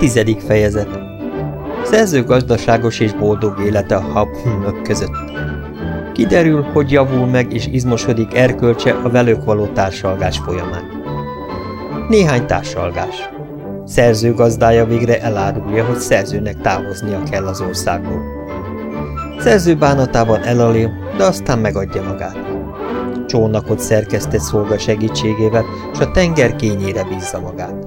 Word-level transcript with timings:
Tizedik 0.00 0.40
fejezet 0.40 0.88
Szerző 1.84 2.24
gazdaságos 2.24 3.00
és 3.00 3.12
boldog 3.12 3.60
élete 3.66 3.96
a 3.96 4.00
habhmök 4.00 4.82
között. 4.82 5.16
Kiderül, 6.12 6.62
hogy 6.62 6.90
javul 6.90 7.26
meg 7.26 7.52
és 7.52 7.66
izmosodik 7.66 8.34
erkölcse 8.34 8.92
a 9.02 9.08
velük 9.08 9.44
való 9.44 9.66
társalgás 9.66 10.38
folyamán. 10.38 10.82
Néhány 12.08 12.46
társalgás. 12.46 13.30
Szerző 13.86 14.34
gazdája 14.34 14.84
végre 14.84 15.20
elárulja, 15.20 15.84
hogy 15.84 15.98
szerzőnek 15.98 16.60
távoznia 16.60 17.22
kell 17.30 17.46
az 17.46 17.60
országból. 17.60 18.22
Szerző 19.38 19.76
bánatában 19.76 20.42
elalél, 20.42 20.92
de 21.16 21.24
aztán 21.24 21.58
megadja 21.58 22.02
magát. 22.02 22.38
Csónakot 23.26 23.80
szerkesztett 23.80 24.40
szolga 24.40 24.78
segítségével, 24.78 25.64
és 25.92 25.98
a 25.98 26.10
tenger 26.10 26.56
kényére 26.56 27.04
bízza 27.04 27.40
magát. 27.40 27.79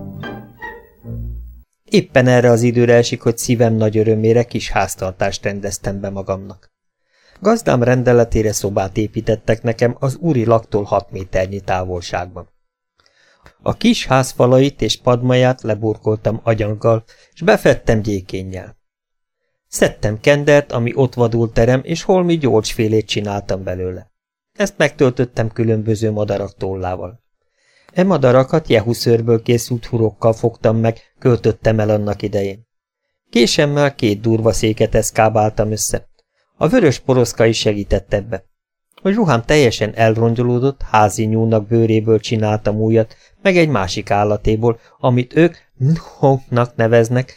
Éppen 1.94 2.28
erre 2.28 2.50
az 2.50 2.62
időre 2.62 2.94
esik, 2.94 3.22
hogy 3.22 3.38
szívem 3.38 3.74
nagy 3.74 3.98
örömére 3.98 4.44
kis 4.44 4.70
háztartást 4.70 5.44
rendeztem 5.44 6.00
be 6.00 6.10
magamnak. 6.10 6.72
Gazdám 7.40 7.84
rendeletére 7.84 8.52
szobát 8.52 8.98
építettek 8.98 9.64
nekem 9.64 9.96
az 10.00 10.16
úri 10.16 10.46
laktól 10.46 10.84
hat 10.84 11.12
méternyi 11.12 11.60
távolságban. 11.60 12.50
A 13.62 13.74
kis 13.78 14.06
ház 14.06 14.32
falait 14.32 14.82
és 14.82 15.02
padmaját 15.02 15.62
leburkoltam 15.62 16.40
agyanggal, 16.44 17.04
és 17.34 17.42
befettem 17.42 18.02
gyékénnyel. 18.02 18.78
Szedtem 19.68 20.20
kendert, 20.20 20.72
ami 20.72 20.92
ott 20.96 21.14
vadul 21.14 21.52
terem, 21.52 21.82
és 21.84 22.04
holmi 22.04 22.38
gyolcsfélét 22.38 23.08
csináltam 23.08 23.64
belőle. 23.64 24.12
Ezt 24.54 24.78
megtöltöttem 24.78 25.52
különböző 25.52 26.12
madarak 26.12 26.58
tollával. 26.58 27.23
E 27.94 28.04
madarakat 28.04 28.68
jehuszőrből 28.68 29.42
készült 29.42 29.86
hurokkal 29.86 30.34
fogtam 30.34 30.78
meg, 30.78 31.00
költöttem 31.20 31.80
el 31.80 31.90
annak 31.90 32.22
idején. 32.22 32.68
Késemmel 33.30 33.96
két 33.96 34.22
durva 34.22 34.54
széket 34.54 34.96
eszkábáltam 34.96 35.72
össze. 35.72 36.08
A 36.58 36.68
vörös 36.68 37.00
poroszka 37.00 37.46
is 37.46 37.58
segített 37.58 38.14
ebbe. 38.14 38.46
Hogy 39.02 39.14
ruhám 39.14 39.46
teljesen 39.46 39.96
elrongyolódott, 39.96 40.82
házi 40.82 41.26
nyúlnak 41.26 41.68
bőréből 41.68 42.20
csináltam 42.20 42.76
újat, 42.76 43.16
meg 43.42 43.58
egy 43.58 43.70
másik 43.70 44.12
állatéból, 44.12 44.80
amit 45.00 45.36
ők 45.36 45.56
nhongnak 45.78 46.76
neveznek, 46.76 47.34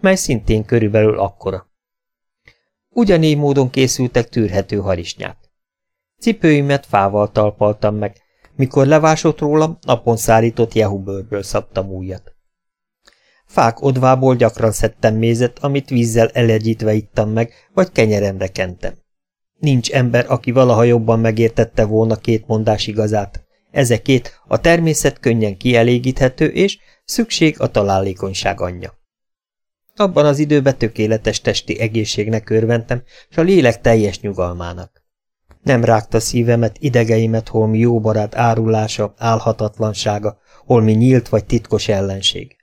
mely 0.00 0.14
szintén 0.14 0.64
körülbelül 0.64 1.18
akkora. 1.18 1.70
Ugyanígy 2.88 3.36
módon 3.36 3.70
készültek 3.70 4.28
tűrhető 4.28 4.76
harisnyák. 4.76 5.36
Cipőimet 6.18 6.86
fával 6.86 7.30
talpaltam 7.30 7.96
meg, 7.96 8.16
mikor 8.60 8.86
levásott 8.86 9.38
rólam, 9.38 9.78
napon 9.80 10.16
szárított 10.16 10.72
jehubőrből 10.72 11.42
szabtam 11.42 11.88
újat. 11.88 12.34
Fák 13.46 13.82
odvából 13.82 14.36
gyakran 14.36 14.72
szedtem 14.72 15.14
mézet, 15.14 15.58
amit 15.58 15.88
vízzel 15.88 16.28
elegyítve 16.28 16.92
ittam 16.92 17.30
meg, 17.30 17.52
vagy 17.74 17.92
kenyeremre 17.92 18.46
kentem. 18.46 18.94
Nincs 19.58 19.90
ember, 19.90 20.24
aki 20.28 20.50
valaha 20.50 20.82
jobban 20.82 21.20
megértette 21.20 21.84
volna 21.84 22.16
két 22.16 22.46
mondás 22.46 22.86
igazát. 22.86 23.44
Ezekét 23.70 24.40
a 24.46 24.60
természet 24.60 25.18
könnyen 25.18 25.56
kielégíthető, 25.56 26.46
és 26.46 26.78
szükség 27.04 27.60
a 27.60 27.70
találékonyság 27.70 28.60
anyja. 28.60 28.98
Abban 29.96 30.26
az 30.26 30.38
időben 30.38 30.78
tökéletes 30.78 31.40
testi 31.40 31.80
egészségnek 31.80 32.50
örventem, 32.50 33.02
s 33.30 33.36
a 33.36 33.42
lélek 33.42 33.80
teljes 33.80 34.20
nyugalmának. 34.20 34.99
Nem 35.62 35.84
rágta 35.84 36.20
szívemet, 36.20 36.76
idegeimet 36.78 37.48
holmi 37.48 37.78
jó 37.78 38.00
barát 38.00 38.36
árulása, 38.36 39.14
álhatatlansága, 39.18 40.38
holmi 40.66 40.92
nyílt 40.92 41.28
vagy 41.28 41.44
titkos 41.44 41.88
ellenség. 41.88 42.56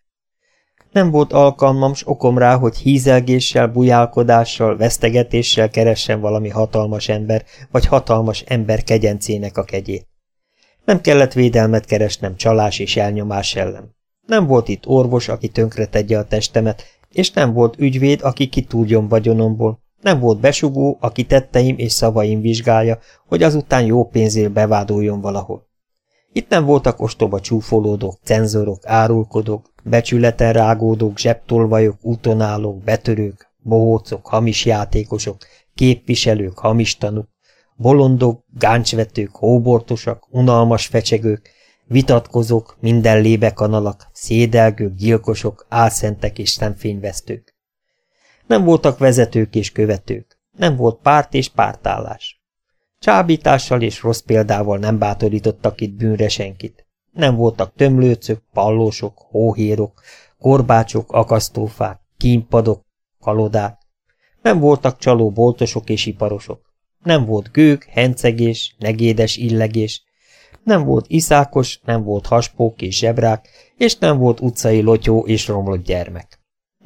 Nem 0.91 1.11
volt 1.11 1.33
alkalmam 1.33 1.93
s 1.93 2.07
okom 2.07 2.37
rá, 2.37 2.55
hogy 2.55 2.77
hízelgéssel, 2.77 3.67
bujálkodással, 3.67 4.77
vesztegetéssel 4.77 5.69
keressen 5.69 6.19
valami 6.19 6.49
hatalmas 6.49 7.09
ember, 7.09 7.43
vagy 7.71 7.85
hatalmas 7.85 8.41
ember 8.41 8.83
kegyencének 8.83 9.57
a 9.57 9.63
kegyét. 9.63 10.07
Nem 10.85 11.01
kellett 11.01 11.33
védelmet 11.33 11.85
keresnem 11.85 12.35
csalás 12.35 12.79
és 12.79 12.97
elnyomás 12.97 13.55
ellen. 13.55 13.95
Nem 14.25 14.45
volt 14.45 14.67
itt 14.67 14.87
orvos, 14.87 15.27
aki 15.27 15.47
tönkretegye 15.47 16.17
a 16.17 16.25
testemet, 16.25 16.83
és 17.09 17.31
nem 17.31 17.53
volt 17.53 17.79
ügyvéd, 17.79 18.21
aki 18.21 18.47
kitúrjon 18.47 19.07
vagyonomból, 19.07 19.81
nem 20.01 20.19
volt 20.19 20.39
besugó, 20.39 20.97
aki 20.99 21.25
tetteim 21.25 21.77
és 21.77 21.91
szavaim 21.91 22.41
vizsgálja, 22.41 22.99
hogy 23.27 23.43
azután 23.43 23.85
jó 23.85 24.07
pénzért 24.07 24.51
bevádoljon 24.51 25.21
valahol. 25.21 25.67
Itt 26.31 26.49
nem 26.49 26.65
voltak 26.65 27.01
ostoba 27.01 27.39
csúfolódók, 27.39 28.19
cenzorok, 28.23 28.85
árulkodók, 28.85 29.73
becsületen 29.83 30.53
rágódók, 30.53 31.17
zsebtolvajok, 31.17 31.97
utonálók, 32.01 32.83
betörők, 32.83 33.51
bohócok, 33.57 34.27
hamis 34.27 34.65
játékosok, 34.65 35.37
képviselők, 35.75 36.59
hamis 36.59 36.97
tanúk, 36.97 37.27
bolondok, 37.75 38.43
gáncsvetők, 38.57 39.35
hóbortosak, 39.35 40.27
unalmas 40.29 40.85
fecsegők, 40.85 41.49
vitatkozók, 41.85 42.77
minden 42.79 43.21
lébekanalak, 43.21 44.07
szédelgők, 44.13 44.95
gyilkosok, 44.95 45.65
álszentek 45.69 46.39
és 46.39 46.49
szemfényvesztők. 46.49 47.56
Nem 48.47 48.63
voltak 48.63 48.97
vezetők 48.97 49.55
és 49.55 49.71
követők. 49.71 50.39
Nem 50.57 50.75
volt 50.75 50.99
párt 51.01 51.33
és 51.33 51.49
pártállás. 51.49 52.41
Csábítással 52.99 53.81
és 53.81 54.01
rossz 54.01 54.19
példával 54.19 54.77
nem 54.77 54.97
bátorítottak 54.97 55.81
itt 55.81 55.93
bűnre 55.93 56.29
senkit. 56.29 56.87
Nem 57.11 57.35
voltak 57.35 57.73
tömlőcök, 57.75 58.41
pallósok, 58.53 59.17
hóhérok, 59.17 60.01
korbácsok, 60.39 61.11
akasztófák, 61.11 61.99
kínpadok, 62.17 62.81
kalodák. 63.19 63.77
Nem 64.41 64.59
voltak 64.59 64.97
csaló 64.97 65.31
boltosok 65.31 65.89
és 65.89 66.05
iparosok. 66.05 66.61
Nem 67.03 67.25
volt 67.25 67.51
gők, 67.51 67.83
hencegés, 67.83 68.75
negédes 68.79 69.37
illegés. 69.37 70.03
Nem 70.63 70.83
volt 70.83 71.05
iszákos, 71.07 71.79
nem 71.83 72.03
volt 72.03 72.25
haspók 72.25 72.81
és 72.81 72.97
zsebrák, 72.97 73.49
és 73.77 73.95
nem 73.95 74.17
volt 74.17 74.39
utcai 74.39 74.81
lotyó 74.81 75.25
és 75.25 75.47
romlott 75.47 75.83
gyermek. 75.83 76.36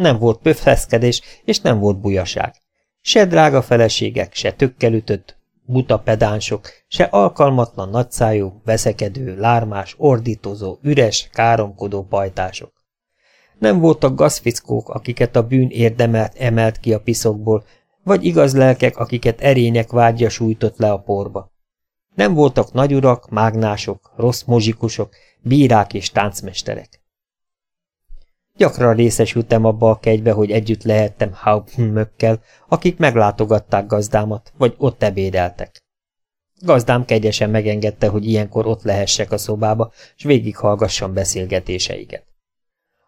Nem 0.02 0.18
volt 0.18 0.40
pöfeszkedés, 0.42 1.22
és 1.46 1.60
nem 1.60 1.80
volt 1.80 2.00
bujaság. 2.00 2.54
Se 3.02 3.26
drága 3.26 3.62
feleségek, 3.62 4.34
se 4.34 4.52
tökkelütött, 4.52 5.38
buta 5.66 6.00
pedánsok, 6.00 6.70
se 6.88 7.04
alkalmatlan 7.04 7.90
nagyszájú, 7.90 8.62
veszekedő, 8.66 9.36
lármás, 9.38 9.96
ordítozó, 9.98 10.78
üres, 10.82 11.30
káromkodó 11.34 12.04
pajtások. 12.04 12.74
Nem 13.60 13.80
voltak 13.80 14.16
gazfickók, 14.16 14.90
akiket 14.90 15.36
a 15.36 15.48
bűn 15.48 15.70
érdemelt 15.70 16.36
emelt 16.38 16.78
ki 16.78 16.94
a 16.94 17.00
piszokból, 17.00 17.64
vagy 18.04 18.26
igaz 18.26 18.56
lelkek, 18.56 18.98
akiket 18.98 19.42
erények 19.42 19.92
vágya 19.92 20.30
sújtott 20.30 20.78
le 20.78 20.92
a 20.92 21.00
porba. 21.00 21.52
Nem 22.16 22.34
voltak 22.34 22.74
nagyurak, 22.74 23.30
mágnások, 23.30 24.14
rossz 24.16 24.44
mozsikusok, 24.44 25.16
bírák 25.42 25.94
és 25.94 26.10
táncmesterek. 26.10 27.01
Gyakran 28.58 28.96
részesültem 28.96 29.66
abba 29.66 29.90
a 29.90 30.00
kegybe, 30.00 30.32
hogy 30.32 30.52
együtt 30.52 30.84
lehettem 30.84 31.32
Hauptmökkel, 31.34 32.42
akik 32.68 32.98
meglátogatták 32.98 33.86
gazdámat, 33.86 34.54
vagy 34.58 34.76
ott 34.78 35.04
ebédeltek. 35.04 35.84
Gazdám 36.60 37.06
kegyesen 37.06 37.50
megengedte, 37.50 38.08
hogy 38.08 38.26
ilyenkor 38.26 38.66
ott 38.66 38.84
lehessek 38.84 39.32
a 39.32 39.38
szobába, 39.38 39.92
s 40.16 40.24
végighallgassam 40.24 41.14
beszélgetéseiket. 41.14 42.26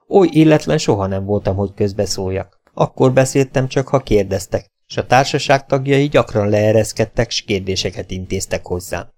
Oly 0.07 0.27
illetlen 0.31 0.77
soha 0.77 1.07
nem 1.07 1.25
voltam, 1.25 1.55
hogy 1.55 1.73
közbeszóljak. 1.73 2.61
Akkor 2.73 3.13
beszéltem 3.13 3.67
csak, 3.67 3.87
ha 3.87 3.99
kérdeztek, 3.99 4.71
s 4.85 4.97
a 4.97 5.05
társaság 5.05 5.65
tagjai 5.65 6.07
gyakran 6.07 6.49
leereszkedtek, 6.49 7.29
s 7.29 7.41
kérdéseket 7.41 8.11
intéztek 8.11 8.65
hozzám. 8.65 9.11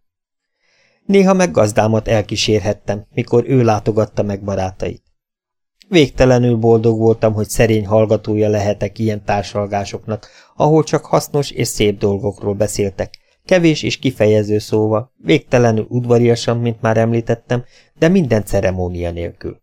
Néha 1.05 1.33
meg 1.33 1.51
gazdámat 1.51 2.07
elkísérhettem, 2.07 3.05
mikor 3.13 3.43
ő 3.47 3.63
látogatta 3.63 4.23
meg 4.23 4.43
barátait. 4.43 5.03
Végtelenül 5.87 6.55
boldog 6.55 6.99
voltam, 6.99 7.33
hogy 7.33 7.49
szerény 7.49 7.85
hallgatója 7.85 8.49
lehetek 8.49 8.99
ilyen 8.99 9.23
társalgásoknak, 9.23 10.27
ahol 10.55 10.83
csak 10.83 11.05
hasznos 11.05 11.51
és 11.51 11.67
szép 11.67 11.99
dolgokról 11.99 12.53
beszéltek, 12.53 13.17
kevés 13.45 13.83
és 13.83 13.97
kifejező 13.97 14.57
szóval, 14.57 15.13
végtelenül 15.17 15.85
udvariasan, 15.89 16.57
mint 16.57 16.81
már 16.81 16.97
említettem, 16.97 17.63
de 17.99 18.07
minden 18.07 18.45
ceremónia 18.45 19.11
nélkül. 19.11 19.61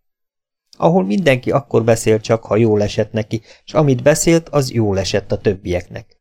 Ahol 0.77 1.05
mindenki 1.05 1.51
akkor 1.51 1.85
beszél 1.85 2.21
csak, 2.21 2.45
ha 2.45 2.57
jól 2.57 2.83
esett 2.83 3.13
neki, 3.13 3.41
és 3.65 3.75
amit 3.75 4.03
beszélt, 4.03 4.49
az 4.49 4.73
jól 4.73 4.99
esett 4.99 5.33
a 5.33 5.39
többieknek. 5.39 6.21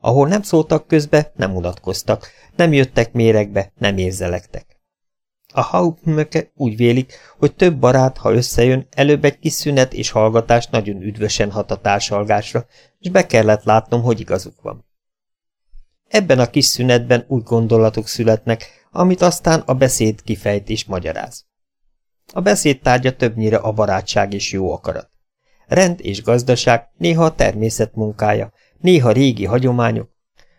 Ahol 0.00 0.28
nem 0.28 0.42
szóltak 0.42 0.86
közbe, 0.86 1.32
nem 1.36 1.56
unatkoztak, 1.56 2.28
nem 2.56 2.72
jöttek 2.72 3.12
méregbe, 3.12 3.72
nem 3.78 3.98
érzelektek. 3.98 4.77
A 5.54 5.60
Hauptmöke 5.60 6.50
úgy 6.54 6.76
vélik, 6.76 7.12
hogy 7.38 7.54
több 7.54 7.78
barát, 7.78 8.16
ha 8.16 8.32
összejön, 8.32 8.86
előbb 8.90 9.24
egy 9.24 9.38
kis 9.38 9.52
szünet 9.52 9.92
és 9.92 10.10
hallgatás 10.10 10.66
nagyon 10.66 11.02
üdvösen 11.02 11.50
hat 11.50 11.70
a 11.70 11.80
társalgásra, 11.80 12.66
és 12.98 13.10
be 13.10 13.26
kellett 13.26 13.62
látnom, 13.62 14.02
hogy 14.02 14.20
igazuk 14.20 14.62
van. 14.62 14.86
Ebben 16.08 16.38
a 16.38 16.50
kis 16.50 16.64
szünetben 16.64 17.24
úgy 17.28 17.42
gondolatok 17.42 18.06
születnek, 18.06 18.86
amit 18.90 19.22
aztán 19.22 19.60
a 19.60 19.74
beszéd 19.74 20.22
kifejt 20.22 20.68
és 20.68 20.84
magyaráz. 20.84 21.46
A 22.32 22.40
beszéd 22.40 22.80
tárgya 22.80 23.16
többnyire 23.16 23.56
a 23.56 23.72
barátság 23.72 24.32
és 24.32 24.52
jó 24.52 24.72
akarat. 24.72 25.10
rend 25.66 26.00
és 26.02 26.22
gazdaság, 26.22 26.88
néha 26.96 27.24
a 27.24 27.34
természet 27.34 27.94
munkája, 27.94 28.52
néha 28.78 29.12
régi 29.12 29.44
hagyományok, 29.44 30.10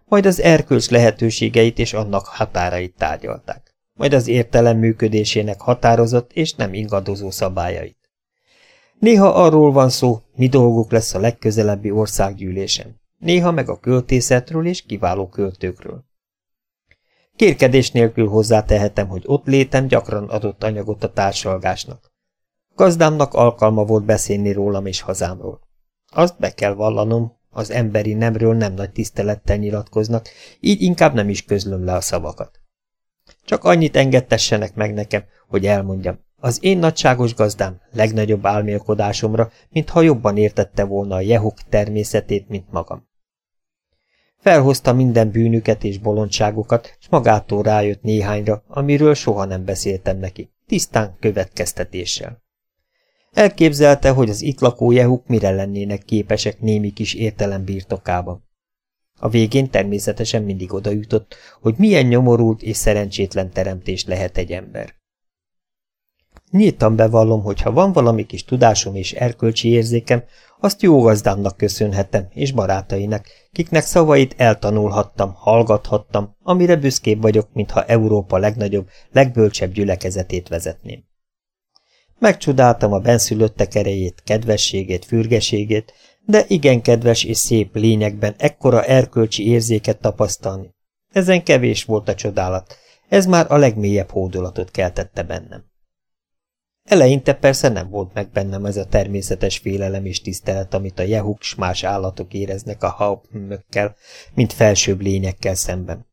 majd 0.06 0.26
az 0.26 0.42
erkölcs 0.42 0.90
lehetőségeit 0.90 1.80
és 1.80 1.94
annak 1.94 2.26
határait 2.26 2.96
tárgyalták, 2.98 3.69
majd 4.00 4.14
az 4.14 4.28
értelem 4.28 4.78
működésének 4.78 5.62
határozott 5.62 6.34
és 6.34 6.54
nem 6.54 6.74
ingadozó 6.74 7.32
szabályait. 7.32 7.98
Néha 9.00 9.28
arról 9.28 9.72
van 9.72 9.90
szó, 9.90 10.22
mi 10.36 10.48
dolguk 10.48 10.92
lesz 10.92 11.14
a 11.14 11.20
legközelebbi 11.20 11.92
országgyűlésen, 11.92 13.02
néha 13.18 13.52
meg 13.52 13.70
a 13.70 13.80
költészetről 13.80 14.68
és 14.68 14.82
kiváló 14.82 15.28
költőkről. 15.28 16.04
Kérkedés 17.36 17.92
nélkül 17.92 18.28
hozzátehetem, 18.28 19.08
hogy 19.08 19.24
ott 19.26 19.46
létem 19.46 19.88
gyakran 19.88 20.30
adott 20.30 20.64
anyagot 20.64 21.04
a 21.04 21.14
társalgásnak. 21.14 22.12
Gazdámnak 22.76 23.34
alkalma 23.34 23.86
volt 23.86 24.06
beszélni 24.06 24.52
rólam 24.52 24.86
és 24.86 25.02
hazámról. 25.02 25.60
Azt 26.12 26.40
be 26.40 26.54
kell 26.54 26.74
vallanom, 26.74 27.38
az 27.50 27.72
emberi 27.72 28.14
nemről 28.14 28.56
nem 28.56 28.74
nagy 28.74 28.92
tisztelettel 28.92 29.58
nyilatkoznak, 29.58 30.28
így 30.60 30.82
inkább 30.82 31.14
nem 31.14 31.30
is 31.30 31.44
közlöm 31.44 31.84
le 31.84 31.94
a 31.94 32.02
szavakat. 32.02 32.60
Csak 33.44 33.64
annyit 33.64 33.96
engedtessenek 33.96 34.76
meg 34.76 34.94
nekem, 34.94 35.24
hogy 35.48 35.66
elmondjam, 35.66 36.20
az 36.42 36.58
én 36.62 36.78
nagyságos 36.78 37.36
gazdám 37.36 37.82
legnagyobb 37.92 38.46
álmélkodásomra, 38.46 39.52
mintha 39.70 40.02
jobban 40.02 40.38
értette 40.38 40.84
volna 40.84 41.16
a 41.16 41.22
jehuk 41.22 41.62
természetét, 41.70 42.50
mint 42.50 42.72
magam. 42.72 43.08
Felhozta 44.38 44.94
minden 44.94 45.32
bűnüket 45.32 45.84
és 45.84 45.98
bolondságokat, 45.98 46.98
s 47.00 47.10
magától 47.10 47.64
rájött 47.64 48.02
néhányra, 48.02 48.64
amiről 48.68 49.14
soha 49.14 49.46
nem 49.46 49.66
beszéltem 49.66 50.18
neki, 50.18 50.52
tisztán 50.68 51.16
következtetéssel. 51.20 52.44
Elképzelte, 53.32 54.10
hogy 54.10 54.30
az 54.30 54.42
itt 54.42 54.60
lakó 54.60 54.92
jehuk 54.92 55.28
mire 55.28 55.52
lennének 55.52 56.04
képesek 56.04 56.60
némi 56.60 56.92
kis 56.94 57.14
értelem 57.14 57.64
birtokában. 57.64 58.49
A 59.20 59.30
végén 59.30 59.70
természetesen 59.70 60.44
mindig 60.44 60.74
oda 60.74 60.90
jutott, 60.90 61.36
hogy 61.62 61.76
milyen 61.78 62.06
nyomorult 62.06 62.62
és 62.62 62.78
szerencsétlen 62.78 63.52
teremtés 63.52 64.06
lehet 64.06 64.38
egy 64.38 64.52
ember. 64.52 64.98
Nyíltan 66.52 66.96
bevallom, 66.96 67.42
hogy 67.42 67.62
ha 67.62 67.72
van 67.72 67.92
valami 67.92 68.26
kis 68.26 68.44
tudásom 68.44 68.96
és 68.96 69.14
erkölcsi 69.14 69.70
érzékem, 69.70 70.24
azt 70.60 70.82
jó 70.82 71.02
gazdámnak 71.02 71.58
köszönhetem, 71.58 72.28
és 72.34 72.52
barátainak, 72.52 73.28
kiknek 73.52 73.84
szavait 73.84 74.34
eltanulhattam, 74.38 75.34
hallgathattam, 75.34 76.36
amire 76.44 76.76
büszkébb 76.76 77.22
vagyok, 77.22 77.48
mintha 77.54 77.86
Európa 77.86 78.38
legnagyobb, 78.38 78.90
legbölcsebb 79.12 79.72
gyülekezetét 79.72 80.48
vezetném. 80.48 81.04
Megcsodáltam 82.20 82.94
a 82.94 83.00
benszülöttek 83.00 83.76
erejét, 83.76 84.22
kedvességét, 84.24 85.06
fürgeségét, 85.06 85.94
de 86.30 86.46
igen 86.48 86.82
kedves 86.82 87.24
és 87.24 87.38
szép 87.38 87.76
lényekben 87.76 88.36
ekkora 88.38 88.84
erkölcsi 88.84 89.48
érzéket 89.48 89.98
tapasztalni. 89.98 90.76
Ezen 91.12 91.44
kevés 91.44 91.84
volt 91.84 92.10
a 92.10 92.16
csodálat, 92.16 92.78
ez 93.08 93.26
már 93.26 93.52
a 93.52 93.58
legmélyebb 93.58 94.10
hódolatot 94.10 94.72
keltette 94.72 95.24
bennem. 95.24 95.64
Eleinte 96.84 97.34
persze 97.34 97.70
nem 97.70 97.90
volt 97.90 98.14
meg 98.14 98.30
bennem 98.32 98.66
ez 98.66 98.78
a 98.78 98.86
természetes 98.86 99.58
félelem 99.58 100.06
és 100.06 100.22
tisztelet, 100.22 100.74
amit 100.74 101.00
a 101.00 101.04
jehuk 101.04 101.42
s 101.42 101.56
más 101.56 101.84
állatok 101.84 102.34
éreznek 102.34 102.84
a 102.84 102.90
haupmökkel, 102.90 103.96
mint 104.34 104.54
felsőbb 104.54 105.02
lényekkel 105.02 105.56
szemben. 105.56 106.08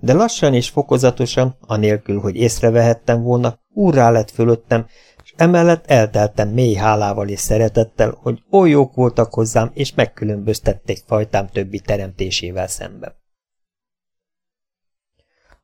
De 0.00 0.12
lassan 0.12 0.54
és 0.54 0.68
fokozatosan, 0.68 1.56
anélkül, 1.60 2.20
hogy 2.20 2.36
észrevehettem 2.36 3.22
volna, 3.22 3.58
úrrá 3.72 4.10
lett 4.10 4.30
fölöttem, 4.30 4.86
emellett 5.36 5.86
elteltem 5.86 6.48
mély 6.48 6.74
hálával 6.74 7.28
és 7.28 7.40
szeretettel, 7.40 8.18
hogy 8.22 8.42
oly 8.50 8.70
jók 8.70 8.94
voltak 8.94 9.34
hozzám, 9.34 9.70
és 9.74 9.94
megkülönböztették 9.94 11.02
fajtám 11.06 11.48
többi 11.48 11.80
teremtésével 11.80 12.66
szemben. 12.66 13.14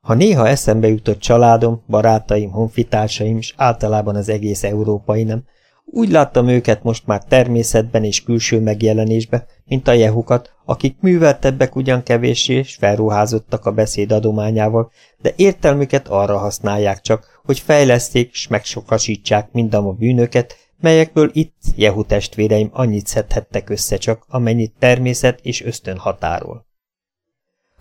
Ha 0.00 0.14
néha 0.14 0.49
eszembe 0.49 0.88
jutott 0.88 1.19
családom, 1.19 1.82
barátaim, 1.88 2.50
honfitársaim, 2.50 3.37
és 3.37 3.55
általában 3.56 4.17
az 4.17 4.28
egész 4.28 4.62
európai 4.62 5.22
nem, 5.25 5.44
úgy 5.93 6.11
láttam 6.11 6.49
őket 6.49 6.82
most 6.82 7.06
már 7.06 7.25
természetben 7.25 8.05
és 8.05 8.23
külső 8.23 8.61
megjelenésbe, 8.61 9.46
mint 9.64 9.88
a 9.88 9.93
jehukat, 9.93 10.55
akik 10.64 10.96
műveltebbek 11.00 11.76
ugyan 11.76 12.02
kevéssé, 12.02 12.55
és 12.55 12.75
felruházottak 12.75 13.66
a 13.66 13.73
beszéd 13.73 14.12
adományával, 14.12 14.90
de 15.23 15.32
értelmüket 15.37 16.08
arra 16.08 16.38
használják 16.38 17.00
csak, 17.00 17.39
hogy 17.50 17.58
fejleszték 17.58 18.31
és 18.32 18.49
megsokasítsák 18.49 19.52
mindam 19.52 19.87
a 19.87 19.93
bűnöket, 19.93 20.56
melyekből 20.81 21.31
itt, 21.32 21.62
jehu 21.76 22.05
testvéreim 22.05 22.70
annyit 22.73 23.06
szedhettek 23.06 23.70
össze 23.70 23.97
csak, 23.97 24.25
amennyit 24.29 24.75
természet 24.79 25.41
és 25.43 25.62
ösztön 25.62 25.99
határol. 25.99 26.67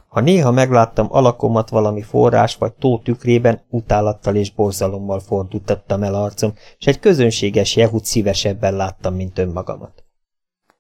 Ha 0.07 0.19
néha 0.19 0.51
megláttam 0.51 1.07
alakomat 1.09 1.69
valami 1.69 2.01
forrás 2.01 2.55
vagy 2.55 2.73
tó 2.73 2.99
tükrében, 2.99 3.61
utálattal 3.69 4.35
és 4.35 4.51
borzalommal 4.51 5.19
fordultattam 5.19 6.03
el 6.03 6.15
arcom, 6.15 6.53
és 6.79 6.87
egy 6.87 6.99
közönséges 6.99 7.75
jehut 7.75 8.05
szívesebben 8.05 8.75
láttam, 8.75 9.15
mint 9.15 9.37
önmagamat. 9.37 10.03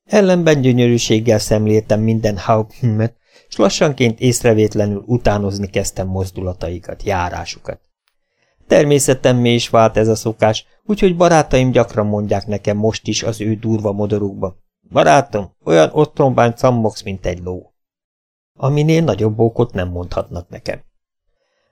Ellenben 0.05 0.61
gyönyörűséggel 0.61 1.39
szemléltem 1.39 2.01
minden 2.01 2.37
hauptmet, 2.37 3.15
s 3.47 3.55
lassanként 3.55 4.19
észrevétlenül 4.19 5.03
utánozni 5.05 5.67
kezdtem 5.67 6.07
mozdulataikat, 6.07 7.03
járásukat. 7.03 7.88
Természetemmé 8.69 9.53
is 9.53 9.69
vált 9.69 9.97
ez 9.97 10.07
a 10.07 10.15
szokás, 10.15 10.65
úgyhogy 10.85 11.17
barátaim 11.17 11.71
gyakran 11.71 12.05
mondják 12.05 12.47
nekem 12.47 12.77
most 12.77 13.07
is 13.07 13.23
az 13.23 13.41
ő 13.41 13.55
durva 13.55 13.91
modorukba. 13.91 14.55
Barátom, 14.91 15.51
olyan 15.63 15.89
otrombán 15.93 16.55
cammogsz, 16.55 17.03
mint 17.03 17.25
egy 17.25 17.39
ló 17.43 17.73
aminél 18.61 19.03
nagyobb 19.03 19.39
okot 19.39 19.73
nem 19.73 19.89
mondhatnak 19.89 20.49
nekem. 20.49 20.81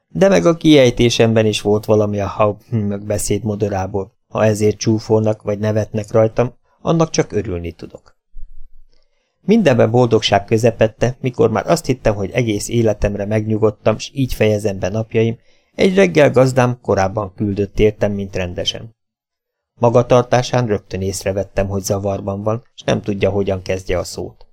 De 0.07 0.27
meg 0.27 0.45
a 0.45 0.57
kiejtésemben 0.57 1.45
is 1.45 1.61
volt 1.61 1.85
valami 1.85 2.19
a 2.19 2.27
Hauptmög 2.27 3.05
beszéd 3.05 3.43
modorából, 3.43 4.15
ha 4.27 4.45
ezért 4.45 4.77
csúfolnak 4.77 5.41
vagy 5.41 5.59
nevetnek 5.59 6.11
rajtam, 6.11 6.53
annak 6.81 7.09
csak 7.09 7.31
örülni 7.31 7.71
tudok. 7.71 8.15
Mindenben 9.41 9.91
boldogság 9.91 10.45
közepette, 10.45 11.17
mikor 11.21 11.51
már 11.51 11.69
azt 11.69 11.85
hittem, 11.85 12.15
hogy 12.15 12.31
egész 12.31 12.69
életemre 12.69 13.25
megnyugodtam, 13.25 13.97
s 13.97 14.11
így 14.13 14.33
fejezem 14.33 14.79
be 14.79 14.89
napjaim, 14.89 15.37
egy 15.77 15.95
reggel 15.95 16.31
gazdám 16.31 16.79
korábban 16.81 17.33
küldött 17.35 17.79
értem, 17.79 18.11
mint 18.11 18.35
rendesen. 18.35 18.95
Magatartásán 19.79 20.67
rögtön 20.67 21.01
észrevettem, 21.01 21.67
hogy 21.67 21.83
zavarban 21.83 22.43
van, 22.43 22.63
és 22.75 22.81
nem 22.81 23.01
tudja, 23.01 23.29
hogyan 23.29 23.61
kezdje 23.61 23.97
a 23.97 24.03
szót. 24.03 24.45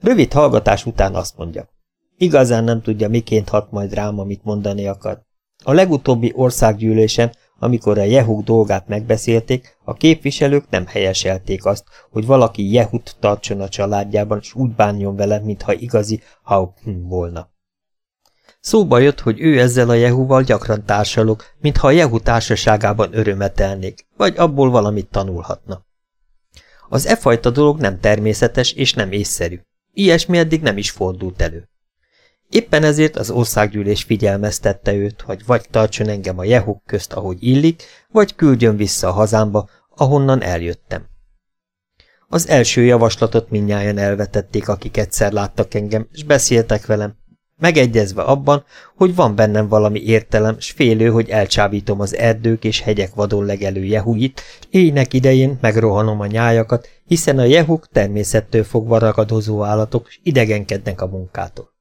Rövid 0.00 0.32
hallgatás 0.32 0.86
után 0.86 1.14
azt 1.14 1.36
mondja. 1.36 1.68
Igazán 2.16 2.64
nem 2.64 2.82
tudja, 2.82 3.08
miként 3.08 3.48
hat 3.48 3.70
majd 3.70 3.94
rám, 3.94 4.18
amit 4.18 4.44
mondani 4.44 4.86
akar. 4.86 5.22
A 5.64 5.72
legutóbbi 5.72 6.32
országgyűlésen, 6.34 7.32
amikor 7.58 7.98
a 7.98 8.02
Jehuk 8.02 8.44
dolgát 8.44 8.88
megbeszélték, 8.88 9.76
a 9.84 9.92
képviselők 9.92 10.64
nem 10.70 10.86
helyeselték 10.86 11.64
azt, 11.64 11.84
hogy 12.10 12.26
valaki 12.26 12.72
Jehut 12.72 13.16
tartson 13.20 13.60
a 13.60 13.68
családjában, 13.68 14.38
és 14.38 14.54
úgy 14.54 14.70
bánjon 14.70 15.16
vele, 15.16 15.38
mintha 15.38 15.72
igazi 15.72 16.20
Hauptmann 16.42 17.08
volna. 17.08 17.52
Szóba 18.64 18.98
jött, 18.98 19.20
hogy 19.20 19.40
ő 19.40 19.60
ezzel 19.60 19.88
a 19.88 19.94
Jehuval 19.94 20.42
gyakran 20.42 20.84
társalog, 20.84 21.42
mintha 21.60 21.86
a 21.86 21.90
Jehu 21.90 22.20
társaságában 22.20 23.08
örömet 23.12 23.60
elnék, 23.60 24.06
vagy 24.16 24.36
abból 24.36 24.70
valamit 24.70 25.10
tanulhatna. 25.10 25.86
Az 26.88 27.06
e 27.06 27.16
fajta 27.16 27.50
dolog 27.50 27.80
nem 27.80 28.00
természetes 28.00 28.72
és 28.72 28.92
nem 28.92 29.12
észszerű. 29.12 29.60
Ilyesmi 29.92 30.38
eddig 30.38 30.62
nem 30.62 30.76
is 30.76 30.90
fordult 30.90 31.42
elő. 31.42 31.68
Éppen 32.48 32.82
ezért 32.82 33.16
az 33.16 33.30
országgyűlés 33.30 34.02
figyelmeztette 34.02 34.92
őt, 34.92 35.20
hogy 35.20 35.46
vagy 35.46 35.66
tartson 35.70 36.08
engem 36.08 36.38
a 36.38 36.44
jehuk 36.44 36.82
közt, 36.86 37.12
ahogy 37.12 37.36
illik, 37.40 37.82
vagy 38.10 38.34
küldjön 38.34 38.76
vissza 38.76 39.08
a 39.08 39.12
hazámba, 39.12 39.68
ahonnan 39.88 40.42
eljöttem. 40.42 41.06
Az 42.28 42.48
első 42.48 42.82
javaslatot 42.82 43.50
minnyáján 43.50 43.98
elvetették, 43.98 44.68
akik 44.68 44.96
egyszer 44.96 45.32
láttak 45.32 45.74
engem, 45.74 46.08
és 46.12 46.24
beszéltek 46.24 46.86
velem, 46.86 47.22
megegyezve 47.64 48.22
abban, 48.22 48.64
hogy 48.96 49.14
van 49.14 49.34
bennem 49.34 49.68
valami 49.68 50.00
értelem, 50.02 50.58
s 50.58 50.70
félő, 50.70 51.10
hogy 51.10 51.28
elcsábítom 51.28 52.00
az 52.00 52.14
erdők 52.16 52.64
és 52.64 52.80
hegyek 52.80 53.14
vadon 53.14 53.44
legelő 53.44 53.84
jehugit, 53.84 54.42
éjnek 54.70 55.12
idején 55.12 55.58
megrohanom 55.60 56.20
a 56.20 56.26
nyájakat, 56.26 56.88
hiszen 57.06 57.38
a 57.38 57.44
jehuk 57.44 57.88
természettől 57.88 58.64
fogva 58.64 58.98
ragadozó 58.98 59.62
állatok, 59.62 60.08
s 60.08 60.18
idegenkednek 60.22 61.00
a 61.00 61.06
munkától. 61.06 61.72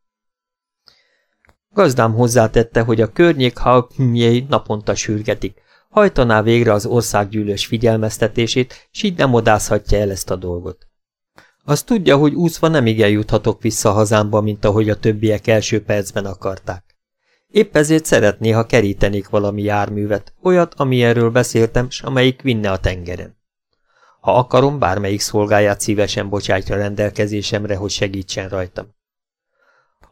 Gazdám 1.74 2.14
hozzátette, 2.14 2.82
hogy 2.82 3.02
a 3.02 3.12
környék 3.12 3.58
halkmjei 3.58 4.46
naponta 4.50 4.96
sürgetik, 4.96 5.62
hajtaná 5.90 6.42
végre 6.42 6.74
az 6.74 6.86
országgyűlös 6.86 7.66
figyelmeztetését, 7.66 8.88
s 8.92 9.04
így 9.04 9.18
nem 9.18 9.34
odázhatja 9.34 9.98
el 9.98 10.12
ezt 10.12 10.32
a 10.32 10.36
dolgot. 10.36 10.93
Az 11.66 11.84
tudja, 11.84 12.18
hogy 12.18 12.34
úszva 12.34 12.68
nem 12.68 12.86
igen 12.86 13.10
juthatok 13.10 13.62
vissza 13.62 13.92
hazámba, 13.92 14.42
mint 14.42 14.66
ahogy 14.66 14.90
a 14.90 15.00
többiek 15.00 15.48
első 15.48 15.84
percben 15.84 16.26
akarták. 16.26 16.84
Épp 17.48 17.76
ezért 17.76 18.06
szeretné, 18.06 18.50
ha 18.50 18.66
kerítenék 18.66 19.30
valami 19.30 19.62
járművet, 19.62 20.34
olyat, 20.42 20.74
ami 20.74 21.04
erről 21.04 21.30
beszéltem, 21.30 21.90
s 21.90 22.02
amelyik 22.02 22.42
vinne 22.42 22.72
a 22.72 22.80
tengeren. 22.80 23.38
Ha 24.22 24.38
akarom, 24.38 24.80
bármelyik 24.80 25.22
szolgáját 25.22 25.82
szívesen 25.82 26.30
bocsátja 26.30 26.76
rendelkezésemre, 26.76 27.76
hogy 27.76 27.90
segítsen 27.90 28.50
rajtam. 28.50 28.96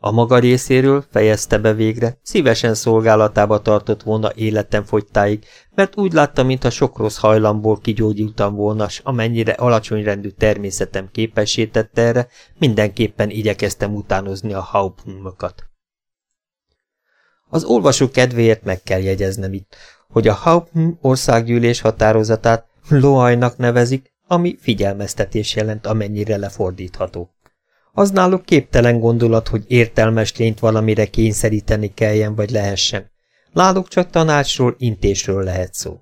A 0.03 0.12
maga 0.12 0.39
részéről 0.39 1.03
fejezte 1.12 1.58
be 1.58 1.74
végre, 1.74 2.17
szívesen 2.24 2.74
szolgálatába 2.74 3.62
tartott 3.62 4.03
volna 4.03 4.31
életem 4.36 4.84
fogytáig, 4.84 5.46
mert 5.75 5.98
úgy 5.98 6.13
látta, 6.13 6.43
mintha 6.43 6.70
sok 6.70 6.98
rossz 6.98 7.17
hajlamból 7.17 7.79
kigyógyultam 7.79 8.55
volna, 8.55 8.89
s 8.89 9.01
amennyire 9.03 9.51
alacsony 9.51 10.03
rendű 10.03 10.29
természetem 10.29 11.10
képessé 11.12 11.70
erre, 11.93 12.27
mindenképpen 12.58 13.29
igyekeztem 13.29 13.96
utánozni 13.96 14.53
a 14.53 14.62
hauptnumokat. 14.62 15.63
Az 17.50 17.63
olvasó 17.63 18.10
kedvéért 18.10 18.63
meg 18.63 18.84
kell 18.84 19.01
jegyeznem 19.01 19.53
itt, 19.53 19.75
hogy 20.10 20.27
a 20.27 20.34
Hauptm 20.34 20.88
országgyűlés 21.01 21.81
határozatát 21.81 22.65
Loajnak 22.89 23.58
nevezik, 23.58 24.13
ami 24.27 24.58
figyelmeztetés 24.60 25.55
jelent, 25.55 25.86
amennyire 25.86 26.38
lefordítható. 26.38 27.29
Az 27.94 28.12
náluk 28.12 28.46
képtelen 28.46 29.00
gondolat, 29.00 29.48
hogy 29.48 29.64
értelmes 29.68 30.38
lényt 30.38 30.60
valamire 30.60 31.06
kényszeríteni 31.06 31.94
kelljen 31.94 32.36
vagy 32.36 32.50
lehessen. 32.50 33.12
Náluk 33.54 33.88
csak 33.88 34.10
tanácsról, 34.10 34.76
intésről 34.78 35.44
lehet 35.44 35.74
szó. 35.74 36.00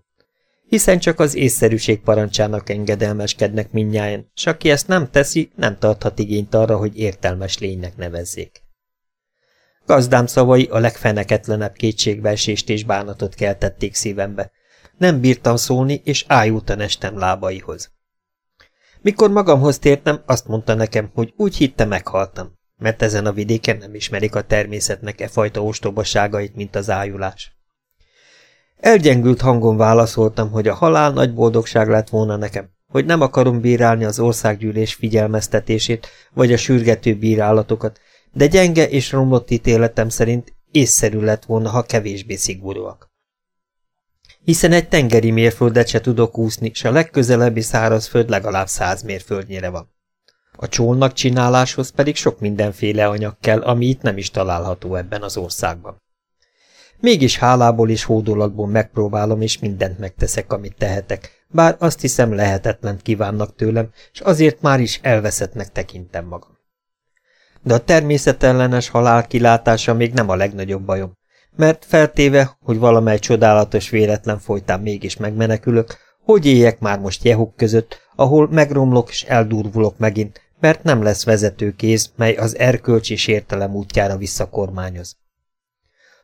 Hiszen 0.67 0.99
csak 0.99 1.19
az 1.19 1.35
észszerűség 1.35 1.99
parancsának 1.99 2.69
engedelmeskednek 2.69 3.71
minnyáján, 3.71 4.31
s 4.33 4.45
aki 4.45 4.69
ezt 4.69 4.87
nem 4.87 5.09
teszi, 5.09 5.51
nem 5.55 5.77
tarthat 5.77 6.19
igényt 6.19 6.53
arra, 6.53 6.77
hogy 6.77 6.97
értelmes 6.97 7.57
lénynek 7.57 7.97
nevezzék. 7.97 8.63
Gazdám 9.85 10.25
szavai 10.25 10.65
a 10.71 10.79
legfeneketlenebb 10.79 11.73
kétségbeesést 11.73 12.69
és 12.69 12.83
bánatot 12.83 13.35
keltették 13.35 13.95
szívembe. 13.95 14.51
Nem 14.97 15.19
bírtam 15.19 15.55
szólni, 15.55 16.01
és 16.03 16.25
ájultan 16.27 16.79
estem 16.79 17.17
lábaihoz. 17.17 17.91
Mikor 19.01 19.29
magamhoz 19.29 19.79
tértem, 19.79 20.21
azt 20.25 20.47
mondta 20.47 20.73
nekem, 20.73 21.09
hogy 21.13 21.33
úgy 21.37 21.55
hitte 21.55 21.85
meghaltam, 21.85 22.53
mert 22.77 23.01
ezen 23.01 23.25
a 23.25 23.31
vidéken 23.31 23.77
nem 23.77 23.95
ismerik 23.95 24.35
a 24.35 24.41
természetnek 24.41 25.21
e 25.21 25.27
fajta 25.27 25.63
ostobaságait, 25.63 26.55
mint 26.55 26.75
az 26.75 26.89
ájulás. 26.89 27.57
Elgyengült 28.79 29.41
hangon 29.41 29.77
válaszoltam, 29.77 30.51
hogy 30.51 30.67
a 30.67 30.73
halál 30.73 31.11
nagy 31.11 31.33
boldogság 31.33 31.89
lett 31.89 32.09
volna 32.09 32.35
nekem, 32.35 32.69
hogy 32.87 33.05
nem 33.05 33.21
akarom 33.21 33.61
bírálni 33.61 34.03
az 34.03 34.19
országgyűlés 34.19 34.93
figyelmeztetését, 34.93 36.07
vagy 36.33 36.53
a 36.53 36.57
sürgető 36.57 37.15
bírálatokat, 37.15 37.99
de 38.33 38.47
gyenge 38.47 38.89
és 38.89 39.11
romlott 39.11 39.51
ítéletem 39.51 40.09
szerint 40.09 40.53
észszerű 40.71 41.19
lett 41.19 41.45
volna, 41.45 41.69
ha 41.69 41.83
kevésbé 41.83 42.35
szigorúak 42.35 43.08
hiszen 44.49 44.71
egy 44.71 44.87
tengeri 44.87 45.31
mérföldet 45.31 45.87
se 45.87 46.01
tudok 46.01 46.37
úszni, 46.37 46.71
s 46.73 46.83
a 46.83 46.91
legközelebbi 46.91 47.61
szárazföld 47.61 48.29
legalább 48.29 48.67
száz 48.67 49.01
mérföldnyire 49.01 49.69
van. 49.69 49.93
A 50.51 50.67
csónak 50.67 51.13
csináláshoz 51.13 51.89
pedig 51.89 52.15
sok 52.15 52.39
mindenféle 52.39 53.07
anyag 53.07 53.37
kell, 53.39 53.61
ami 53.61 53.85
itt 53.85 54.01
nem 54.01 54.17
is 54.17 54.31
található 54.31 54.95
ebben 54.95 55.21
az 55.21 55.37
országban. 55.37 56.01
Mégis 56.99 57.37
hálából 57.37 57.89
és 57.89 58.03
hódolatból 58.03 58.67
megpróbálom, 58.67 59.41
és 59.41 59.59
mindent 59.59 59.99
megteszek, 59.99 60.53
amit 60.53 60.77
tehetek, 60.77 61.45
bár 61.47 61.75
azt 61.79 62.01
hiszem 62.01 62.33
lehetetlen 62.33 62.99
kívánnak 63.01 63.55
tőlem, 63.55 63.89
és 64.13 64.19
azért 64.19 64.61
már 64.61 64.79
is 64.79 64.99
elveszettnek 65.03 65.71
tekintem 65.71 66.25
magam. 66.25 66.57
De 67.63 67.73
a 67.73 67.83
természetellenes 67.83 68.89
halál 68.89 69.27
kilátása 69.27 69.93
még 69.93 70.13
nem 70.13 70.29
a 70.29 70.35
legnagyobb 70.35 70.85
bajom 70.85 71.17
mert 71.59 71.85
feltéve, 71.85 72.57
hogy 72.63 72.77
valamely 72.79 73.19
csodálatos 73.19 73.89
véletlen 73.89 74.39
folytán 74.39 74.79
mégis 74.79 75.17
megmenekülök, 75.17 75.97
hogy 76.23 76.45
éljek 76.45 76.79
már 76.79 76.99
most 76.99 77.23
jehuk 77.23 77.55
között, 77.55 77.97
ahol 78.15 78.49
megromlok 78.51 79.09
és 79.09 79.23
eldurvulok 79.23 79.97
megint, 79.97 80.41
mert 80.59 80.83
nem 80.83 81.03
lesz 81.03 81.23
vezetőkéz, 81.23 82.11
mely 82.15 82.35
az 82.35 82.57
erkölcs 82.57 83.11
és 83.11 83.27
értelem 83.27 83.75
útjára 83.75 84.17
visszakormányoz. 84.17 85.17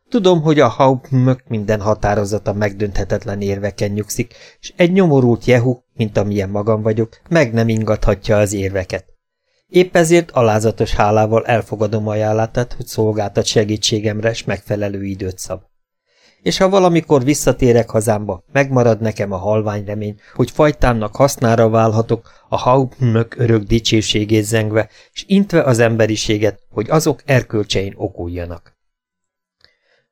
Tudom, 0.10 0.42
hogy 0.42 0.60
a 0.60 0.68
hauptmök 0.68 1.44
minden 1.48 1.82
határozata 1.82 2.54
megdönthetetlen 2.54 3.42
érveken 3.42 3.92
nyugszik, 3.92 4.34
és 4.60 4.74
egy 4.76 4.92
nyomorult 4.92 5.46
jehu, 5.46 5.78
mint 5.94 6.18
amilyen 6.18 6.50
magam 6.50 6.82
vagyok, 6.82 7.22
meg 7.30 7.54
nem 7.54 7.70
ingathatja 7.70 8.38
az 8.38 8.54
érveket. 8.54 9.15
Épp 9.68 9.96
ezért 9.96 10.32
alázatos 10.32 10.94
hálával 10.94 11.46
elfogadom 11.46 12.08
ajánlatát, 12.08 12.74
hogy 12.74 12.86
szolgáltat 12.86 13.46
segítségemre, 13.46 14.34
s 14.34 14.44
megfelelő 14.44 15.04
időt 15.04 15.38
szab. 15.38 15.62
És 16.42 16.58
ha 16.58 16.70
valamikor 16.70 17.24
visszatérek 17.24 17.90
hazámba, 17.90 18.44
megmarad 18.52 19.02
nekem 19.02 19.32
a 19.32 19.38
halvány 19.38 19.86
remény, 19.86 20.20
hogy 20.34 20.52
fajtámnak 20.52 21.16
hasznára 21.16 21.70
válhatok, 21.70 22.32
a 22.50 22.58
hauptmök 22.58 23.36
örök 23.38 23.64
dicsőségét 23.64 24.44
zengve, 24.44 24.90
és 25.14 25.24
intve 25.28 25.64
az 25.64 25.80
emberiséget, 25.80 26.60
hogy 26.70 26.90
azok 26.90 27.22
erkölcsein 27.26 27.94
okuljanak. 27.98 28.78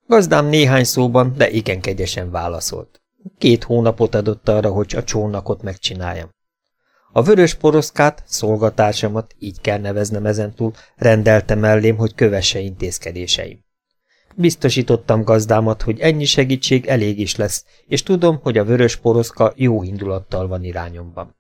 Gazdám 0.08 0.46
néhány 0.46 0.84
szóban, 0.84 1.34
de 1.38 1.50
igen 1.50 1.82
kegyesen 1.82 2.32
válaszolt. 2.32 3.02
Két 3.38 3.64
hónapot 3.64 4.16
adott 4.16 4.50
arra, 4.50 4.72
hogy 4.72 4.96
a 4.96 5.04
csónakot 5.04 5.62
megcsináljam. 5.62 6.30
A 7.16 7.22
vörös 7.22 7.54
poroszkát, 7.54 8.24
szolgatársamat, 8.26 9.36
így 9.40 9.62
kell 9.62 9.80
neveznem 9.80 10.26
ezentúl, 10.26 10.74
rendelte 10.96 11.56
mellém, 11.56 11.96
hogy 11.96 12.16
kövesse 12.16 12.60
intézkedéseim. 12.60 13.60
Biztosítottam 14.36 15.24
gazdámat, 15.24 15.82
hogy 15.82 16.00
ennyi 16.00 16.26
segítség 16.26 16.86
elég 16.86 17.20
is 17.20 17.36
lesz, 17.36 17.66
és 17.88 18.04
tudom, 18.04 18.40
hogy 18.42 18.58
a 18.58 18.64
vörös 18.64 18.96
poroszka 18.96 19.54
jó 19.56 19.84
indulattal 19.84 20.48
van 20.48 20.64
irányomban. 20.64 21.36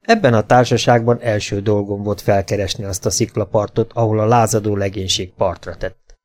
Ebben 0.00 0.34
a 0.34 0.46
társaságban 0.46 1.20
első 1.20 1.60
dolgom 1.60 2.02
volt 2.02 2.20
felkeresni 2.20 2.84
azt 2.84 3.06
a 3.06 3.10
sziklapartot, 3.10 3.92
ahol 3.92 4.20
a 4.20 4.26
lázadó 4.26 4.76
legénység 4.76 5.32
partra 5.32 5.76
tett. 5.76 6.18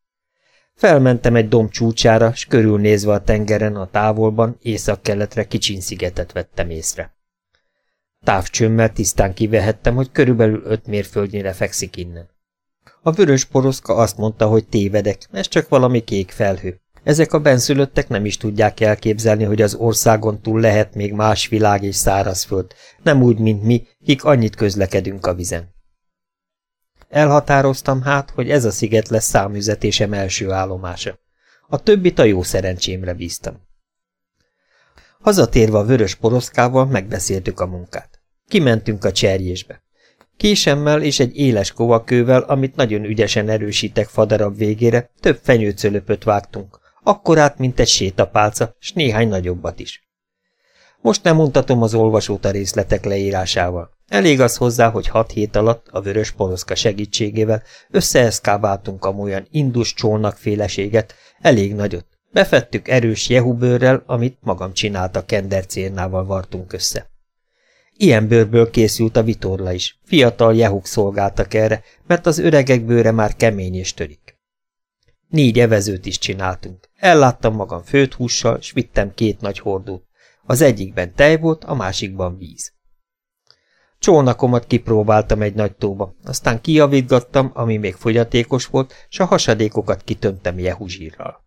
Felmentem 0.76 1.36
egy 1.36 1.48
domb 1.48 1.70
csúcsára, 1.70 2.34
s 2.34 2.46
körülnézve 2.46 3.12
a 3.12 3.24
tengeren 3.24 3.76
a 3.76 3.90
távolban 3.90 4.58
észak-keletre 4.62 5.48
kicsin 5.48 5.82
szigetet 5.82 6.32
vettem 6.32 6.70
észre. 6.70 7.17
Távcsőmmel 8.24 8.94
tisztán 8.94 9.34
kivehettem, 9.34 9.96
hogy 9.96 10.12
körülbelül 10.12 10.62
öt 10.66 10.88
mérföldnyire 10.88 11.54
fekszik 11.54 11.98
innen. 11.98 12.30
A 13.02 13.12
vörös 13.12 13.46
poroszka 13.46 13.96
azt 13.96 14.18
mondta, 14.18 14.48
hogy 14.48 14.68
tévedek, 14.68 15.28
ez 15.32 15.48
csak 15.48 15.70
valami 15.70 16.04
kék 16.04 16.32
felhő. 16.32 16.82
Ezek 17.04 17.34
a 17.34 17.40
benszülöttek 17.40 18.08
nem 18.08 18.26
is 18.26 18.38
tudják 18.38 18.80
elképzelni, 18.80 19.44
hogy 19.44 19.62
az 19.62 19.76
országon 19.76 20.42
túl 20.42 20.60
lehet 20.60 20.96
még 20.96 21.14
más 21.14 21.48
világ 21.48 21.84
és 21.84 21.96
szárazföld, 21.96 22.74
nem 23.04 23.22
úgy, 23.22 23.40
mint 23.40 23.64
mi, 23.64 23.88
kik 24.06 24.24
annyit 24.24 24.56
közlekedünk 24.56 25.26
a 25.26 25.34
vizen. 25.34 25.76
Elhatároztam 27.10 28.02
hát, 28.02 28.30
hogy 28.30 28.50
ez 28.50 28.66
a 28.66 28.72
sziget 28.72 29.08
lesz 29.08 29.28
számüzetésem 29.28 30.14
első 30.14 30.52
állomása. 30.52 31.20
A 31.68 31.84
többit 31.84 32.20
a 32.20 32.24
jó 32.24 32.44
szerencsémre 32.44 33.14
bíztam. 33.14 33.67
Hazatérve 35.20 35.78
a 35.78 35.86
vörös 35.86 36.16
poroszkával 36.16 36.86
megbeszéltük 36.86 37.60
a 37.60 37.66
munkát. 37.66 38.22
Kimentünk 38.48 39.06
a 39.06 39.12
cserjésbe. 39.12 39.82
Késemmel 40.38 41.02
és 41.02 41.20
egy 41.20 41.38
éles 41.38 41.72
kovakővel, 41.72 42.42
amit 42.42 42.76
nagyon 42.76 43.04
ügyesen 43.04 43.50
erősítek 43.50 44.08
fadarab 44.08 44.58
végére, 44.58 45.12
több 45.20 45.40
fenyőcölöpöt 45.44 46.24
vágtunk, 46.24 46.80
akkorát, 47.04 47.58
mint 47.58 47.80
egy 47.80 47.88
sétapálca, 47.88 48.76
s 48.80 48.92
néhány 48.92 49.28
nagyobbat 49.28 49.80
is. 49.80 50.08
Most 51.02 51.24
nem 51.24 51.36
mutatom 51.36 51.82
az 51.82 51.94
olvasót 51.94 52.46
a 52.46 52.52
részletek 52.52 53.06
leírásával. 53.06 53.90
Elég 54.08 54.42
az 54.42 54.58
hozzá, 54.58 54.90
hogy 54.90 55.08
hat 55.08 55.32
hét 55.32 55.56
alatt 55.56 55.88
a 55.92 56.02
vörös 56.02 56.32
poroszka 56.32 56.76
segítségével 56.76 57.64
összeeszkábáltunk 57.90 59.06
amolyan 59.06 59.48
indus 59.52 59.94
csónak 59.94 60.38
féleséget, 60.38 61.14
elég 61.40 61.76
nagyot, 61.76 62.17
Befettük 62.32 62.88
erős 62.88 63.30
jehubőrrel, 63.30 64.04
amit 64.06 64.38
magam 64.42 64.74
csinálta 64.74 65.26
kendercérnával 65.26 66.26
vartunk 66.26 66.74
össze. 66.74 67.10
Ilyen 67.94 68.28
bőrből 68.28 68.70
készült 68.70 69.16
a 69.16 69.24
vitorla 69.24 69.72
is. 69.72 70.00
Fiatal 70.04 70.56
jehuk 70.56 70.86
szolgáltak 70.86 71.54
erre, 71.54 71.84
mert 72.08 72.26
az 72.26 72.38
öregek 72.38 72.86
bőre 72.86 73.12
már 73.12 73.36
kemény 73.36 73.76
és 73.76 73.94
törik. 73.94 74.38
Négy 75.28 75.60
evezőt 75.60 76.06
is 76.06 76.18
csináltunk. 76.18 76.90
Elláttam 76.96 77.56
magam 77.56 77.84
főt 77.84 78.14
hússal, 78.14 78.62
s 78.62 78.72
vittem 78.72 79.14
két 79.14 79.42
nagy 79.42 79.60
hordót. 79.60 80.04
Az 80.44 80.62
egyikben 80.62 81.14
tej 81.16 81.38
volt, 81.38 81.64
a 81.64 81.76
másikban 81.76 82.38
víz. 82.38 82.74
Csónakomat 84.00 84.68
kipróbáltam 84.68 85.42
egy 85.42 85.54
nagy 85.54 85.76
tóba, 85.76 86.16
aztán 86.24 86.62
kijavítgattam, 86.62 87.52
ami 87.54 87.78
még 87.78 87.94
fogyatékos 87.94 88.66
volt, 88.66 88.94
s 89.10 89.20
a 89.20 89.26
hasadékokat 89.26 90.04
kitöntem 90.04 90.60
jehuzsírral. 90.60 91.47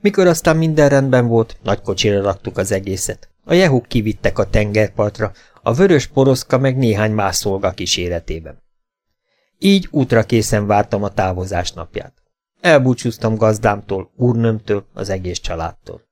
Mikor 0.00 0.26
aztán 0.26 0.56
minden 0.56 0.88
rendben 0.88 1.26
volt, 1.26 1.56
nagy 1.62 1.80
kocsira 1.80 2.22
raktuk 2.22 2.58
az 2.58 2.72
egészet. 2.72 3.28
A 3.44 3.52
jehuk 3.52 3.86
kivittek 3.86 4.38
a 4.38 4.50
tengerpartra, 4.50 5.32
a 5.62 5.74
vörös 5.74 6.06
poroszka 6.06 6.58
meg 6.58 6.76
néhány 6.76 7.12
más 7.12 7.36
szolga 7.36 7.70
kíséretében. 7.70 8.62
Így 9.58 9.88
útra 9.90 10.22
készen 10.22 10.66
vártam 10.66 11.02
a 11.02 11.08
távozás 11.08 11.72
napját. 11.72 12.12
Elbúcsúztam 12.60 13.36
gazdámtól, 13.36 14.10
úrnömtől, 14.16 14.86
az 14.94 15.08
egész 15.08 15.38
családtól. 15.38 16.06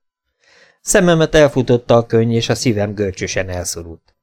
Szememet 0.81 1.35
elfutotta 1.35 1.97
a 1.97 2.07
könny, 2.07 2.33
és 2.33 2.49
a 2.49 2.55
szívem 2.55 2.95
görcsösen 2.95 3.49
elszorult. 3.49 4.16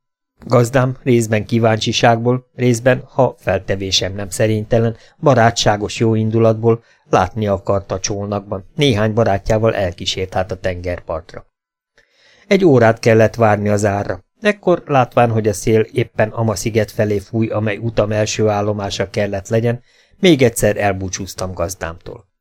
Gazdám 0.45 0.97
részben 1.03 1.45
kíváncsiságból, 1.45 2.50
részben, 2.55 3.03
ha 3.05 3.35
feltevésem 3.38 4.13
nem 4.13 4.29
szerénytelen, 4.29 4.95
barátságos 5.19 6.00
jóindulatból 6.00 6.83
látni 7.09 7.47
akarta 7.47 8.00
csónakban, 8.00 8.65
néhány 8.75 9.13
barátjával 9.13 9.75
elkísért 9.75 10.33
hát 10.33 10.51
a 10.51 10.59
tengerpartra. 10.59 11.45
Egy 12.47 12.65
órát 12.65 13.00
kellett 13.00 13.35
várni 13.35 13.69
az 13.69 13.85
árra, 13.85 14.23
ekkor 14.41 14.83
látván, 14.85 15.29
hogy 15.31 15.47
a 15.47 15.53
szél 15.53 15.81
éppen 15.81 16.29
Amasziget 16.29 16.91
felé 16.91 17.19
fúj, 17.19 17.47
amely 17.47 17.77
utam 17.77 18.12
első 18.12 18.47
állomása 18.47 19.09
kellett 19.09 19.47
legyen, 19.47 19.81
még 20.19 20.41
egyszer 20.41 20.77
elbúcsúztam 20.77 21.53
gazdámtól. 21.53 22.31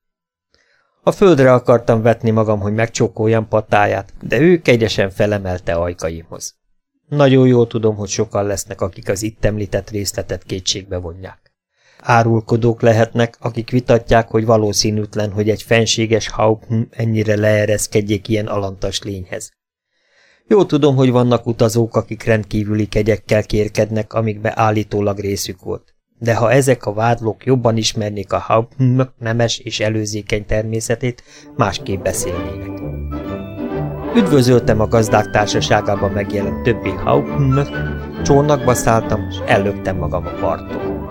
A 1.02 1.10
földre 1.12 1.52
akartam 1.52 2.02
vetni 2.02 2.30
magam, 2.30 2.60
hogy 2.60 2.74
megcsókoljam 2.74 3.48
patáját, 3.48 4.12
de 4.20 4.38
ő 4.40 4.60
kegyesen 4.60 5.10
felemelte 5.10 5.72
ajkaimhoz. 5.72 6.60
Nagyon 7.12 7.46
jól 7.46 7.66
tudom, 7.66 7.96
hogy 7.96 8.08
sokan 8.08 8.46
lesznek, 8.46 8.80
akik 8.80 9.08
az 9.08 9.22
itt 9.22 9.44
említett 9.44 9.90
részletet 9.90 10.42
kétségbe 10.42 10.96
vonják. 10.96 11.52
Árulkodók 12.00 12.82
lehetnek, 12.82 13.36
akik 13.40 13.70
vitatják, 13.70 14.28
hogy 14.28 14.44
valószínűtlen, 14.44 15.32
hogy 15.32 15.48
egy 15.50 15.62
fenséges 15.62 16.28
haupn 16.28 16.88
ennyire 16.90 17.36
leereszkedjék 17.36 18.28
ilyen 18.28 18.46
alantas 18.46 19.02
lényhez. 19.02 19.50
Jó 20.46 20.64
tudom, 20.64 20.96
hogy 20.96 21.10
vannak 21.10 21.46
utazók, 21.46 21.96
akik 21.96 22.24
rendkívüli 22.24 22.86
kegyekkel 22.86 23.42
kérkednek, 23.42 24.12
amikbe 24.12 24.52
állítólag 24.54 25.18
részük 25.18 25.60
volt. 25.60 25.94
De 26.18 26.34
ha 26.34 26.52
ezek 26.52 26.86
a 26.86 26.92
vádlók 26.92 27.44
jobban 27.44 27.76
ismernék 27.76 28.32
a 28.32 28.38
haupn 28.38 29.00
nemes 29.18 29.58
és 29.58 29.80
előzékeny 29.80 30.46
természetét, 30.46 31.22
másképp 31.56 32.02
beszélnének. 32.02 33.21
Üdvözöltem 34.16 34.80
a 34.80 34.88
gazdák 34.88 35.30
társaságában 35.30 36.10
megjelent 36.10 36.62
többi 36.62 36.90
haupn 36.90 37.60
csónakba 38.22 38.74
szálltam, 38.74 39.26
és 39.30 39.36
ellöktem 39.46 39.96
magam 39.96 40.26
a 40.26 40.30
parttól. 40.40 41.01